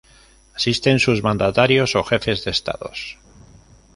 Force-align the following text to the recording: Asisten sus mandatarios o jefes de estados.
Asisten 0.55 0.97
sus 0.97 1.21
mandatarios 1.21 1.95
o 1.95 2.01
jefes 2.03 2.43
de 2.43 2.49
estados. 2.49 3.19